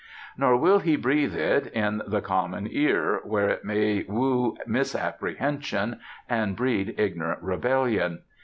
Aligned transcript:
Nor 0.35 0.57
will 0.57 0.79
he 0.79 0.95
breathe 0.95 1.35
it 1.35 1.67
in 1.73 2.01
the 2.07 2.21
common 2.21 2.67
ear, 2.71 3.19
where 3.23 3.49
it 3.49 3.63
may 3.63 4.01
woo 4.07 4.57
misapprehensions, 4.65 5.97
and 6.27 6.55
breed 6.55 6.95
ignorant 6.97 7.43
rebellion. 7.43 8.21